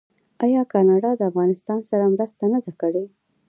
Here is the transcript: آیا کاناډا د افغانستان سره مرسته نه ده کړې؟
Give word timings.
آیا 0.45 0.61
کاناډا 0.73 1.11
د 1.17 1.21
افغانستان 1.31 1.79
سره 1.89 2.05
مرسته 2.13 2.43
نه 2.53 2.59
ده 2.65 2.71
کړې؟ 2.81 3.05